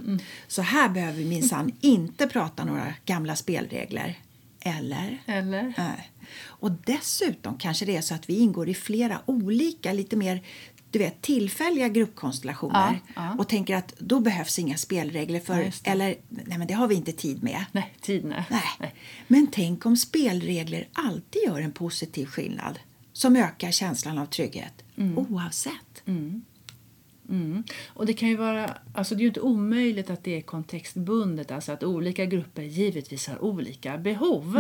Så 0.48 0.62
här 0.62 0.89
behöver 0.89 1.18
vi 1.18 1.25
minsann 1.25 1.72
inte 1.82 2.28
prata 2.28 2.66
några 2.66 2.94
gamla 3.06 3.36
spelregler. 3.36 4.20
Eller? 4.62 5.22
Eller? 5.25 5.74
Nej. 5.78 6.12
Och 6.42 6.72
dessutom 6.72 7.58
kanske 7.58 7.86
det 7.86 7.96
är 7.96 8.01
så 8.01 8.13
att 8.13 8.30
vi 8.30 8.39
ingår 8.39 8.70
i 8.70 8.74
flera 8.74 9.22
olika, 9.25 9.94
lite 9.94 10.16
mer 10.16 10.44
du 10.91 11.00
vet, 11.00 11.22
tillfälliga 11.22 11.89
gruppkonstellationer 11.89 13.00
Ja, 13.08 13.13
ja. 13.15 13.36
och 13.38 13.48
tänker 13.48 13.75
att 13.75 13.93
då 14.00 14.19
behövs 14.19 14.60
inga 14.60 14.77
spelregler 14.77 15.39
för, 15.39 15.58
det. 15.58 15.72
eller 15.84 16.15
nej 16.29 16.58
men 16.58 16.67
det 16.67 16.74
har 16.74 16.88
vi 16.88 16.96
inte 16.96 17.12
tid 17.12 17.43
med. 17.43 17.65
Nej, 17.72 17.93
tid 18.01 18.25
nej. 18.25 18.46
Nej. 18.79 18.96
Men 19.27 19.48
tänk 19.51 19.86
om 19.86 19.98
spelregler 19.98 20.88
alltid 20.93 21.41
gör 21.46 21.62
en 21.62 21.72
positiv 21.72 22.25
skillnad 22.25 22.79
som 23.13 23.36
ökar 23.36 23.72
känslan 23.72 24.17
av 24.17 24.25
trygghet 24.25 24.84
oavsett. 25.15 26.08
Mm. 26.08 27.63
Och 27.88 28.05
det 28.05 28.13
kan 28.13 28.29
ju 28.29 28.36
vara, 28.36 28.77
alltså 28.93 29.15
det 29.15 29.19
är 29.19 29.24
ju 29.24 29.27
inte 29.27 29.41
omöjligt 29.41 30.10
att 30.10 30.24
det 30.24 30.38
är 30.38 30.41
kontextbundet, 30.41 31.51
alltså 31.51 31.72
att 31.72 31.84
olika 31.84 32.25
grupper 32.25 32.62
givetvis 32.62 33.27
har 33.27 33.43
olika 33.43 33.98
behov. 33.98 34.58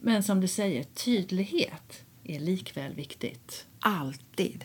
Men 0.00 0.22
som 0.22 0.40
du 0.40 0.48
säger, 0.48 0.82
tydlighet 0.84 2.04
är 2.24 2.40
likväl 2.40 2.94
viktigt. 2.94 3.66
Alltid. 3.80 4.64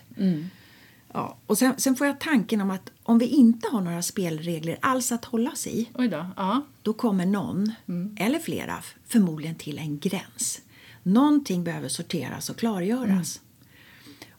Ja, 1.16 1.38
och 1.46 1.58
sen, 1.58 1.74
sen 1.78 1.96
får 1.96 2.08
jag 2.08 2.20
tanken 2.20 2.62
om 2.62 2.72
att 2.72 2.92
om 3.04 3.18
vi 3.18 3.26
inte 3.26 3.68
har 3.70 3.82
några 3.82 4.02
spelregler 4.02 4.78
alls 4.82 5.12
att 5.12 5.26
hålla 5.26 5.52
oss 5.52 5.68
i 5.68 5.90
då. 5.94 6.26
Ja. 6.38 6.62
då 6.82 6.94
kommer 6.94 7.26
någon, 7.26 7.72
eller 8.18 8.40
flera, 8.40 8.84
förmodligen 9.08 9.56
till 9.56 9.78
en 9.78 10.00
gräns. 10.00 10.62
Någonting 11.04 11.64
behöver 11.64 11.90
sorteras 11.90 12.50
och 12.50 12.58
klargöras. 12.58 13.42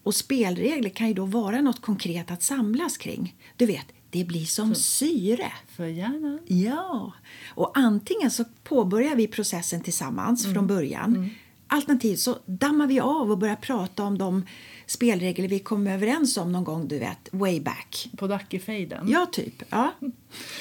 Och 0.02 0.14
spelregler 0.14 0.90
kan 0.90 1.08
ju 1.08 1.14
då 1.14 1.24
vara 1.24 1.60
något 1.60 1.82
konkret 1.82 2.30
att 2.30 2.42
samlas 2.42 2.96
kring. 2.96 3.34
Du 3.56 3.66
vet, 3.66 3.86
det 4.10 4.24
blir 4.24 4.44
som 4.44 4.74
syre. 4.74 5.52
För 5.68 5.86
gärna. 5.86 6.38
Ja, 6.46 7.12
och 7.54 7.72
antingen 7.74 8.30
så 8.30 8.44
påbörjar 8.64 9.16
vi 9.16 9.26
processen 9.26 9.80
tillsammans 9.80 10.52
från 10.52 10.66
början. 10.66 11.30
Alternativt 11.68 12.18
så 12.18 12.38
dammar 12.46 12.86
vi 12.86 13.00
av 13.00 13.30
och 13.30 13.38
börjar 13.38 13.56
prata 13.56 14.04
om 14.04 14.18
de 14.18 14.46
spelregler 14.86 15.48
vi 15.48 15.58
kom 15.58 15.86
överens 15.86 16.36
om 16.36 16.52
någon 16.52 16.64
gång, 16.64 16.88
du 16.88 16.98
vet, 16.98 17.28
way 17.32 17.60
back. 17.60 18.08
På 18.16 18.26
Dackefejden. 18.26 19.08
Ja, 19.08 19.26
typ. 19.32 19.62
Ja. 19.68 19.92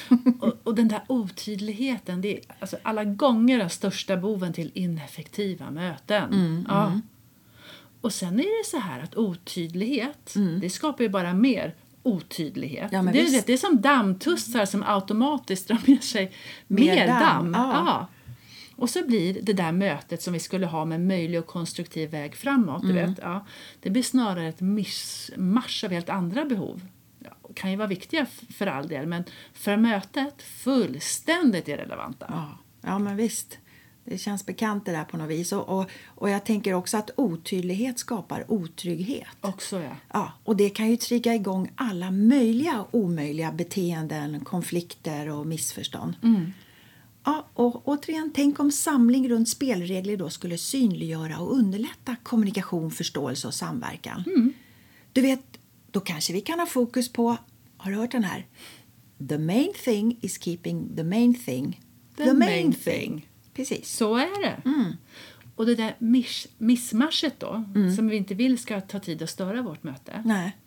Och, 0.40 0.54
och 0.64 0.76
den 0.76 0.88
där 0.88 1.02
otydligheten, 1.08 2.22
det 2.22 2.38
är 2.38 2.42
alltså 2.60 2.78
alla 2.84 3.04
gånger 3.04 3.58
den 3.58 3.70
största 3.70 4.18
boven 4.18 4.54
till 4.54 4.72
ineffektiva 4.74 5.72
möten. 5.72 6.34
Mm, 6.34 6.66
ja. 6.70 7.00
Och 8.02 8.14
sen 8.14 8.40
är 8.40 8.64
det 8.64 8.70
så 8.70 8.78
här 8.78 9.00
att 9.00 9.16
otydlighet, 9.16 10.34
det 10.62 10.70
skapar 10.70 11.04
ju 11.04 11.10
bara 11.10 11.34
mer 11.34 11.76
otydlighet. 12.04 12.94
Mm. 12.94 13.08
Ja, 13.08 13.14
det, 13.14 13.20
är, 13.20 13.44
det 13.46 13.54
är 13.54 13.58
som 13.58 13.82
dammtussar 13.82 14.66
som 14.66 14.84
automatiskt 14.88 15.68
drar 15.68 15.80
med 15.86 16.04
sig 16.04 16.32
mer, 16.68 16.86
Mer 16.86 17.08
damm, 17.08 17.52
damm. 17.52 17.54
ja. 17.54 18.08
Och 18.78 18.90
så 18.90 19.06
blir 19.08 19.42
det 19.42 19.54
där 19.54 19.72
mötet 19.72 20.22
som 20.22 20.34
vi 20.34 20.40
skulle 20.40 20.66
ha 20.66 20.86
med 20.86 21.02
möjlig 21.02 21.40
och 21.40 21.46
konstruktiv 21.48 22.10
väg 22.10 22.36
framåt. 22.36 22.82
Du 22.82 22.92
Mm. 22.92 23.10
vet, 23.10 23.20
ja, 23.22 23.46
det 23.82 23.90
blir 23.90 24.04
snarare 24.04 24.48
ett 24.48 24.62
mischmasch 24.62 25.84
av 25.84 25.92
helt 25.92 26.10
andra 26.10 26.46
behov. 26.46 26.82
Ja, 27.20 27.32
kan 27.54 27.72
ju 27.72 27.78
vara 27.78 27.88
viktiga 27.88 28.26
för 28.58 28.68
all 28.68 28.88
del, 28.88 29.08
men 29.08 29.24
för 29.54 29.78
mötet 29.78 30.42
fullständigt 30.90 31.68
irrelevanta. 31.68 32.26
Ja, 32.30 32.58
ja 32.82 33.00
men 33.00 33.16
visst. 33.18 33.58
Det 34.08 34.18
känns 34.18 34.46
bekant 34.46 34.86
det 34.86 34.92
där 34.92 35.04
på 35.04 35.18
något 35.18 35.30
vis. 35.30 35.52
Och, 35.52 35.70
och, 35.80 35.90
och 36.06 36.30
jag 36.30 36.46
tänker 36.46 36.74
också 36.74 36.98
att 36.98 37.10
otydlighet 37.16 38.00
skapar 38.00 38.46
otrygghet. 38.52 39.28
Också 39.42 39.82
ja. 39.82 39.90
Ja, 40.14 40.32
och 40.44 40.56
det 40.56 40.70
kan 40.70 40.90
ju 40.90 40.98
trigga 40.98 41.36
igång 41.36 41.72
alla 41.76 42.12
möjliga 42.12 42.86
omöjliga 42.92 43.52
beteenden, 43.52 44.40
konflikter 44.46 45.30
och 45.30 45.46
missförstånd. 45.48 46.16
Ja, 47.26 47.48
och 47.54 47.88
återigen, 47.88 48.32
tänk 48.36 48.60
om 48.60 48.72
samling 48.72 49.30
runt 49.30 49.50
spelregler 49.50 50.18
då 50.18 50.30
skulle 50.30 50.58
synliggöra 50.58 51.40
och 51.40 51.54
underlätta 51.54 52.16
kommunikation, 52.24 52.92
förståelse 52.92 53.48
och 53.48 53.54
samverkan. 53.54 54.24
Du 55.14 55.22
vet, 55.22 55.44
då 55.92 56.00
kanske 56.00 56.34
vi 56.34 56.42
kan 56.42 56.60
ha 56.60 56.66
fokus 56.66 57.12
på, 57.14 57.38
har 57.78 57.92
du 57.92 57.98
hört 57.98 58.12
den 58.12 58.24
här? 58.24 58.48
The 59.30 59.38
main 59.38 59.74
thing 59.84 60.18
is 60.22 60.44
keeping 60.44 60.96
the 60.96 61.04
main 61.04 61.34
thing 61.34 61.82
The 62.18 62.34
main 62.34 62.74
thing. 62.74 63.30
Precis. 63.54 63.90
Så 63.90 64.16
är 64.16 64.42
det. 64.42 64.70
Mm. 64.70 64.94
Och 65.56 65.66
det 65.66 65.76
där 65.76 65.96
missmaschet 66.58 67.40
då, 67.40 67.64
som 67.96 68.08
vi 68.08 68.16
inte 68.18 68.34
vill 68.34 68.58
ska 68.58 68.82
ta 68.82 69.00
tid 69.00 69.22
att 69.22 69.30
störa 69.30 69.62
vårt 69.62 69.84
möte. 69.84 70.22
Nej. 70.26 70.58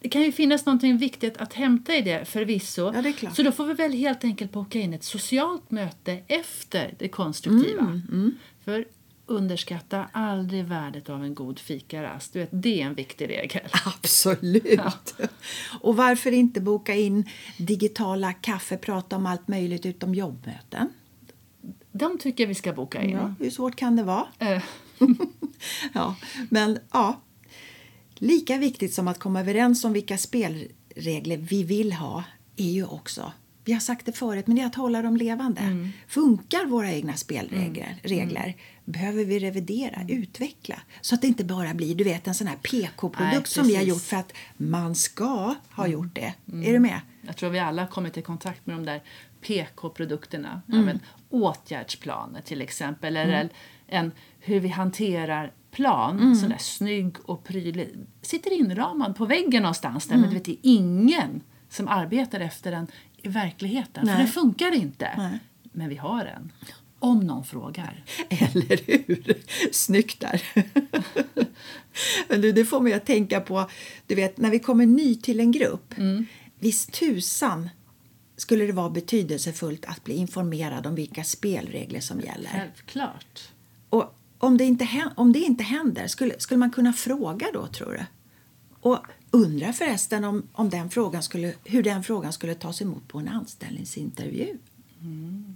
Det 0.00 0.08
kan 0.08 0.22
ju 0.22 0.32
finnas 0.32 0.66
något 0.66 0.82
viktigt 0.82 1.36
att 1.36 1.52
hämta 1.52 1.94
i 1.94 2.02
det 2.02 2.24
förvisso. 2.24 2.92
Ja, 2.94 3.02
det. 3.02 3.34
Så 3.34 3.42
då 3.42 3.52
får 3.52 3.66
vi 3.66 3.74
väl 3.74 3.92
helt 3.92 4.24
enkelt 4.24 4.52
boka 4.52 4.78
in 4.80 4.94
ett 4.94 5.04
socialt 5.04 5.70
möte 5.70 6.20
efter 6.26 6.94
det 6.98 7.08
konstruktiva. 7.08 7.82
Mm, 7.82 8.34
För 8.64 8.84
underskatta 9.26 10.08
aldrig 10.12 10.64
värdet 10.64 11.08
av 11.10 11.24
en 11.24 11.34
god 11.34 11.58
fikarast. 11.58 12.32
Du 12.32 12.38
vet, 12.38 12.48
det 12.52 12.82
är 12.82 12.86
en 12.86 12.94
viktig 12.94 13.28
regel. 13.28 13.62
Absolut. 13.86 15.14
Och 15.80 15.96
varför 15.96 16.32
inte 16.32 16.60
boka 16.60 16.94
in 16.94 17.28
digitala 17.58 18.32
kaffe, 18.32 18.76
prata 18.76 19.16
om 19.16 19.26
allt 19.26 19.48
möjligt 19.48 19.86
utom 19.86 20.14
jobbmöten? 20.14 20.88
De 21.92 22.18
tycker 22.18 22.44
jag 22.44 22.48
vi 22.48 22.54
ska 22.54 22.72
boka 22.72 23.02
in. 23.02 23.10
Ja, 23.10 23.34
hur 23.38 23.50
svårt 23.50 23.76
kan 23.76 23.96
det 23.96 24.02
vara? 24.02 24.26
Eh, 24.38 24.62
Ja, 25.92 26.16
men 26.50 26.78
ja. 26.92 27.20
Lika 28.22 28.58
viktigt 28.58 28.94
som 28.94 29.08
att 29.08 29.18
komma 29.18 29.40
överens 29.40 29.84
om 29.84 29.92
vilka 29.92 30.18
spelregler 30.18 31.36
vi 31.36 31.62
vill 31.64 31.92
ha 31.92 32.24
är 32.56 32.70
ju 32.70 32.84
också, 32.84 33.32
vi 33.64 33.72
har 33.72 33.80
sagt 33.80 34.06
det 34.06 34.12
förut, 34.12 34.46
men 34.46 34.56
det 34.56 34.62
är 34.62 34.66
att 34.66 34.74
hålla 34.74 35.02
dem 35.02 35.16
levande. 35.16 35.60
Funkar 36.08 36.66
våra 36.66 36.92
egna 36.92 37.16
spelregler 37.16 37.96
regler, 38.02 38.54
behöver 38.84 39.24
vi 39.24 39.38
revidera, 39.38 40.06
utveckla 40.08 40.76
så 41.00 41.14
att 41.14 41.20
det 41.20 41.26
inte 41.26 41.44
bara 41.44 41.74
blir 41.74 41.94
du 41.94 42.04
vet, 42.04 42.26
en 42.26 42.34
sån 42.34 42.46
här 42.46 42.56
PK-produkt 42.56 43.48
som 43.48 43.66
vi 43.66 43.76
har 43.76 43.82
gjort 43.82 44.02
för 44.02 44.16
att 44.16 44.32
man 44.56 44.94
ska 44.94 45.54
ha 45.70 45.86
gjort 45.86 46.14
det. 46.14 46.34
Är 46.52 46.72
du 46.72 46.78
med? 46.78 47.00
Jag 47.26 47.36
tror 47.36 47.50
vi 47.50 47.58
alla 47.58 47.82
har 47.82 47.88
kommit 47.88 48.16
i 48.16 48.22
kontakt 48.22 48.66
med 48.66 48.76
de 48.76 48.84
där 48.84 49.02
PK-produkterna. 49.40 50.62
Ja, 50.66 50.74
Mm. 50.74 50.86
men, 50.86 51.00
åtgärdsplaner 51.30 52.40
till 52.40 52.60
exempel. 52.60 53.16
Eller 53.16 53.48
en 53.86 54.12
hur 54.40 54.60
vi 54.60 54.68
hanterar 54.68 55.52
plan, 55.72 56.18
Mm. 56.20 56.34
sån 56.34 56.48
där 56.48 56.58
snygg 56.58 57.16
och 57.24 57.44
prydlig. 57.44 57.88
Sitter 58.22 58.52
inramad 58.52 59.16
på 59.16 59.24
väggen 59.26 59.62
någonstans 59.62 60.06
där, 60.06 60.14
men 60.14 60.24
Mm. 60.24 60.30
du 60.30 60.36
vet, 60.36 60.44
det 60.44 60.52
är 60.52 60.58
ingen 60.76 61.42
som 61.68 61.88
arbetar 61.88 62.40
efter 62.40 62.70
den 62.70 62.86
i 63.16 63.28
verkligheten. 63.28 64.06
Nej. 64.06 64.16
För 64.16 64.22
det 64.22 64.28
funkar 64.28 64.74
inte. 64.74 65.10
Nej. 65.16 65.38
Men 65.62 65.88
vi 65.88 65.96
har 65.96 66.24
en. 66.24 66.52
Om 66.98 67.20
någon 67.20 67.44
frågar. 67.44 68.04
Eller 68.28 68.86
hur? 68.86 69.34
Snyggt 69.72 70.20
där. 70.20 70.42
Men 72.28 72.40
det 72.40 72.64
får 72.64 72.80
mig 72.80 72.92
att 72.92 73.06
tänka 73.06 73.40
på, 73.40 73.70
du 74.06 74.14
vet, 74.14 74.38
när 74.38 74.50
vi 74.50 74.58
kommer 74.58 74.86
ny 74.86 75.14
till 75.14 75.40
en 75.40 75.52
grupp. 75.52 75.94
Visst 76.58 76.92
tusan 76.92 77.68
skulle 78.36 78.64
det 78.66 78.72
vara 78.72 78.90
betydelsefullt 78.90 79.84
att 79.84 80.04
bli 80.04 80.14
informerad 80.14 80.86
om 80.86 80.94
vilka 80.94 81.24
spelregler 81.24 82.00
som 82.00 82.20
gäller. 82.20 82.50
Självklart. 82.50 83.40
Om 84.42 84.56
det 84.56 84.64
inte, 84.64 85.10
om 85.16 85.32
det 85.32 85.38
inte 85.38 85.64
händer, 85.64 86.06
skulle, 86.06 86.40
skulle 86.40 86.58
man 86.58 86.70
kunna 86.70 86.92
fråga 86.92 87.46
då, 87.52 87.66
tror 87.66 87.92
du? 87.92 88.04
Och 88.80 88.98
undra 89.30 89.72
förresten 89.72 90.24
om, 90.24 90.48
om 90.52 90.70
den 90.70 90.90
frågan 90.90 91.22
skulle, 91.22 91.54
hur 91.64 91.82
den 91.82 92.02
frågan 92.02 92.32
skulle 92.32 92.54
tas 92.54 92.82
emot 92.82 93.08
på 93.08 93.18
en 93.18 93.28
anställningsintervju. 93.28 94.58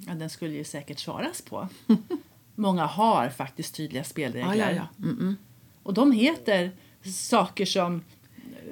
Ja, 0.06 0.14
den 0.14 0.30
skulle 0.30 0.54
ju 0.54 0.64
säkert 0.64 0.98
svaras 0.98 1.42
på. 1.42 1.68
Många 2.54 2.86
har 2.86 3.28
faktiskt 3.28 3.74
tydliga 3.74 4.04
spelregler. 4.04 4.56
Ja, 4.56 4.70
ja, 4.70 4.88
ja. 4.96 5.08
Mm, 5.08 5.36
Och 5.82 5.94
de 5.94 6.12
heter 6.12 6.70
saker 7.04 7.66
som 7.66 8.02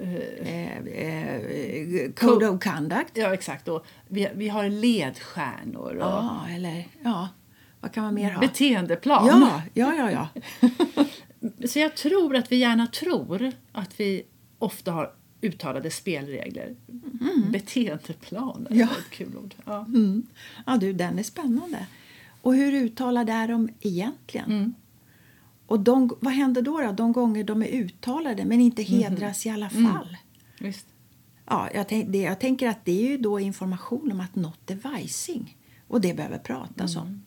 Eh, 0.02 0.78
eh, 0.78 2.12
code 2.12 2.49
of 2.49 2.62
conduct. 2.64 3.11
Ja, 3.14 3.35
exakt. 3.35 3.68
Och 3.68 3.87
vi, 4.09 4.28
vi 4.35 4.49
har 4.49 4.68
ledstjärnor 4.68 5.94
och 5.97 6.02
Ja, 6.02 6.47
eller 6.50 6.88
ja, 7.02 7.28
vad 7.85 7.93
kan 7.93 8.05
man 8.05 8.14
mer 8.14 8.31
ha? 8.31 8.41
beteendeplan. 8.41 9.26
Ja, 9.26 9.62
ja, 9.75 9.95
ja, 9.95 10.11
ja. 10.11 10.69
Så 11.69 11.79
jag 11.79 11.97
tror 11.97 12.37
att 12.37 12.53
vi 12.53 12.57
gärna 12.57 12.87
tror 12.87 13.53
att 13.73 14.00
vi 14.00 14.23
ofta 14.59 14.93
har 14.93 15.12
uttalade 15.41 15.91
spelregler. 15.91 16.75
Beteendeplaner 17.53 18.69
Ja. 18.71 18.87
är 18.87 18.91
ett 18.99 19.11
kul 19.11 19.37
ord. 19.37 19.55
Ja. 19.64 19.79
Mm. 19.88 20.26
Ja, 20.67 20.76
du, 20.76 20.93
den 20.93 21.19
är 21.19 21.23
spännande. 21.23 21.87
Och 22.43 22.55
hur 22.55 22.73
uttalade 22.73 23.33
är 23.33 23.49
de 23.49 23.69
egentligen? 23.81 24.75
Och 25.67 25.81
de, 25.81 26.11
vad 26.21 26.33
händer 26.33 26.62
då, 26.62 26.81
då? 26.81 26.93
De 26.93 27.12
gånger 27.12 27.45
de 27.45 27.62
är 27.62 27.69
uttalade 27.69 28.45
men 28.45 28.61
inte 28.61 28.83
hedras 28.83 29.47
i 29.47 29.50
alla 29.50 29.71
fall? 29.71 30.17
Visst. 30.61 30.87
Ja, 31.47 31.69
jag, 31.75 31.88
tänk, 31.88 32.12
det, 32.12 32.19
jag 32.19 32.41
tänker 32.41 32.69
att 32.69 32.85
det 32.85 33.07
är 33.07 33.11
ju 33.11 33.19
då 33.19 33.41
information 33.41 34.12
om 34.12 34.21
att 34.21 34.35
något 34.35 34.71
är 34.71 34.76
vajsing. 34.76 35.57
Och 35.88 36.00
det 36.00 36.14
behöver 36.14 36.38
pratas 36.38 36.97
om. 36.97 37.23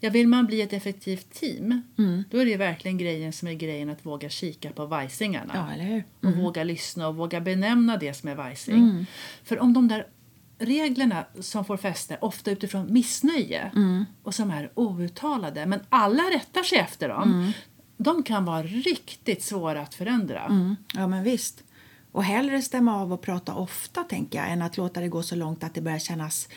Ja, 0.00 0.10
vill 0.10 0.28
man 0.28 0.46
bli 0.46 0.60
ett 0.60 0.72
effektivt 0.72 1.30
team 1.34 1.82
då 2.30 2.38
är 2.38 2.46
det 2.46 2.56
verkligen 2.56 2.98
grejen 2.98 3.32
som 3.32 3.48
är 3.48 3.52
grejen 3.52 3.90
att 3.90 4.06
våga 4.06 4.28
kika 4.28 4.70
på 4.70 4.86
vajsingarna. 4.86 5.52
Ja, 5.54 5.74
eller 5.74 5.84
hur? 5.84 6.04
och 6.30 6.36
våga 6.36 6.64
lyssna 6.64 7.08
och 7.08 7.16
våga 7.16 7.40
benämna 7.40 7.96
det 7.96 8.14
som 8.14 8.28
är 8.28 8.34
vajsing. 8.34 9.06
För 9.44 9.58
om 9.58 9.72
de 9.72 9.88
där 9.88 10.06
reglerna 10.58 11.24
som 11.40 11.64
får 11.64 11.76
fäste, 11.76 12.18
ofta 12.20 12.50
utifrån 12.50 12.92
missnöje 12.92 13.70
och 14.22 14.34
som 14.34 14.50
är 14.50 14.70
outtalade, 14.74 15.66
men 15.66 15.80
alla 15.88 16.22
rättar 16.22 16.62
sig 16.62 16.78
efter 16.78 17.08
dem, 17.08 17.52
de 17.96 18.22
kan 18.22 18.44
vara 18.44 18.62
riktigt 18.62 19.42
svåra 19.42 19.80
att 19.80 19.94
förändra. 19.94 20.44
Mm, 20.44 20.76
ja, 20.94 21.06
men 21.06 21.24
visst. 21.24 21.64
Och 22.12 22.24
hellre 22.24 22.62
stämma 22.62 23.00
av 23.00 23.12
och 23.12 23.22
prata 23.22 23.54
ofta, 23.54 24.04
tänker 24.04 24.38
jag, 24.38 24.50
än 24.50 24.62
att 24.62 24.76
låta 24.76 25.00
det 25.00 25.08
gå 25.08 25.22
så 25.22 25.36
långt 25.36 25.64
att 25.64 25.74
det 25.74 25.80
börjar 25.80 25.98
kännas 25.98 26.48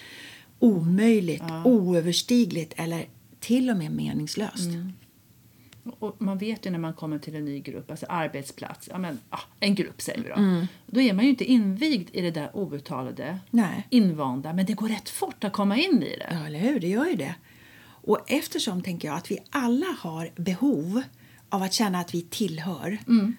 omöjligt, 0.60 1.44
oöverstigligt 1.66 2.74
eller 2.78 3.06
till 3.40 3.70
och 3.70 3.78
med 3.78 3.92
meningslöst. 3.92 4.70
Och 6.00 6.22
man 6.22 6.38
vet 6.38 6.66
ju 6.66 6.70
när 6.70 6.80
man 6.80 6.94
kommer 6.94 7.20
till 7.20 7.36
en 7.36 7.46
ny 7.46 7.60
grupp, 7.60 7.92
alltså 7.92 8.06
arbetsplats, 8.10 8.88
ja, 8.92 8.98
men, 8.98 9.20
ah, 9.30 9.40
en 9.60 9.76
grupp 9.76 10.02
säger 10.02 10.24
vi 10.24 10.30
då. 10.30 10.68
Då 10.88 11.02
är 11.02 11.14
man 11.14 11.24
ju 11.26 11.30
inte 11.30 11.46
invigd 11.46 12.10
i 12.14 12.22
det 12.22 12.32
där 12.32 12.58
outtalade, 12.58 13.40
Nej. 13.52 13.88
invanda, 13.90 14.54
men 14.54 14.66
det 14.66 14.74
går 14.74 14.88
rätt 14.88 15.10
fort 15.10 15.44
att 15.44 15.54
komma 15.54 15.78
in 15.78 16.04
i 16.04 16.16
det. 16.18 16.28
Ja, 16.32 16.46
eller 16.48 16.60
hur? 16.60 16.80
Det 16.80 16.88
gör 16.88 17.06
ju 17.06 17.16
det. 17.16 17.36
Och 17.86 18.32
eftersom, 18.32 18.82
tänker 18.82 19.08
jag, 19.08 19.18
att 19.18 19.32
vi 19.32 19.40
alla 19.50 19.86
har 20.00 20.32
behov 20.36 21.02
av 21.50 21.62
att 21.64 21.74
känna 21.74 22.00
att 22.00 22.14
vi 22.14 22.22
tillhör 22.22 22.98
Mm. 23.08 23.36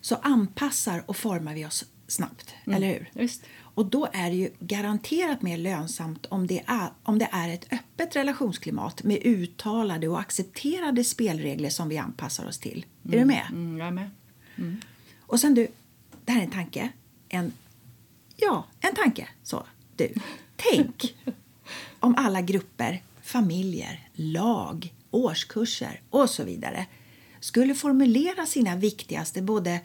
så 0.00 0.14
anpassar 0.14 1.02
och 1.06 1.16
formar 1.16 1.54
vi 1.54 1.66
oss 1.66 1.84
snabbt, 2.08 2.54
eller 2.66 2.86
hur? 2.86 3.10
Visst. 3.12 3.42
Och 3.78 3.86
då 3.86 4.08
är 4.12 4.30
det 4.30 4.36
ju 4.36 4.50
garanterat 4.60 5.42
mer 5.42 5.56
lönsamt 5.56 6.26
om 6.26 6.46
det, 6.46 6.62
är, 6.66 6.88
om 7.02 7.18
det 7.18 7.28
är 7.32 7.48
ett 7.48 7.72
öppet 7.72 8.16
relationsklimat 8.16 9.02
med 9.02 9.18
uttalade 9.22 10.08
och 10.08 10.20
accepterade 10.20 11.04
spelregler 11.04 11.70
som 11.70 11.88
vi 11.88 11.98
anpassar 11.98 12.46
oss 12.46 12.58
till. 12.58 12.86
Är 13.04 13.18
du 13.18 13.24
med? 13.24 13.46
Mm, 13.50 13.78
jag 13.78 13.86
är 13.86 13.92
med. 13.92 14.10
Och 15.20 15.40
sen 15.40 15.54
du, 15.54 15.68
det 16.24 16.32
här 16.32 16.40
är 16.40 16.44
en 16.44 16.50
tanke. 16.50 16.88
En, 17.28 17.52
ja, 18.36 18.66
en 18.80 18.94
tanke. 18.94 19.28
Så, 19.42 19.66
du. 19.96 20.14
Tänk 20.56 21.16
om 22.00 22.14
alla 22.18 22.40
grupper, 22.40 23.02
familjer, 23.22 24.08
lag, 24.12 24.94
årskurser 25.10 26.00
och 26.10 26.30
så 26.30 26.44
vidare 26.44 26.86
skulle 27.40 27.74
formulera 27.74 28.46
sina 28.46 28.76
viktigaste 28.76 29.42
både 29.42 29.80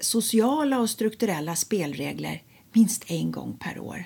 sociala 0.00 0.78
och 0.80 0.90
strukturella 0.90 1.56
spelregler 1.56 2.42
minst 2.72 3.04
en 3.10 3.32
gång 3.32 3.56
per 3.60 3.78
år. 3.80 4.04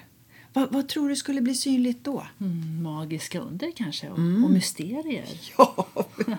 Vad, 0.52 0.72
vad 0.72 0.88
tror 0.88 1.08
du 1.08 1.16
skulle 1.16 1.40
bli 1.40 1.54
synligt 1.54 2.04
då? 2.04 2.26
Mm, 2.40 2.82
magiska 2.82 3.40
under 3.40 3.70
kanske 3.76 4.08
och, 4.10 4.18
Mm. 4.18 4.44
och 4.44 4.50
mysterier. 4.50 5.24
Ja, 5.58 5.86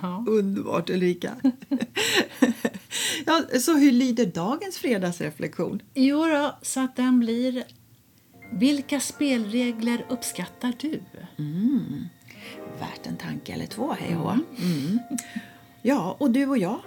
Ja. 0.01 0.25
underbart 0.27 0.89
Ulrika! 0.89 1.35
ja, 3.25 3.43
så 3.59 3.75
hur 3.77 3.91
lyder 3.91 4.25
dagens 4.25 4.77
fredagsreflektion? 4.77 5.81
Jo 5.93 6.25
då, 6.25 6.55
så 6.61 6.79
att 6.79 6.95
den 6.95 7.19
blir 7.19 7.63
Vilka 8.51 8.99
spelregler 8.99 10.05
uppskattar 10.09 10.73
du? 10.79 10.99
Värt 12.79 13.07
en 13.07 13.17
tanke 13.17 13.53
eller 13.53 13.65
två, 13.65 13.93
hej 13.99 14.15
och 14.15 14.21
hå. 14.21 14.29
mm. 14.57 14.99
Ja, 15.81 16.15
och 16.19 16.31
du 16.31 16.45
och 16.47 16.57
jag 16.57 16.79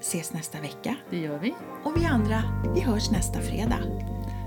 ses 0.00 0.32
nästa 0.32 0.60
vecka. 0.60 0.96
Det 1.10 1.16
gör 1.18 1.38
vi. 1.38 1.54
Och 1.84 1.96
vi 1.96 2.04
andra, 2.04 2.42
vi 2.74 2.80
hörs 2.80 3.10
nästa 3.10 3.40
fredag. 3.40 3.80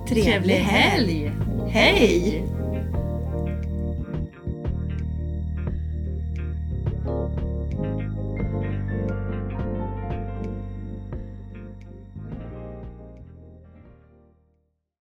Trevlig 0.10 0.56
helg! 0.56 1.32
Hej! 1.70 2.44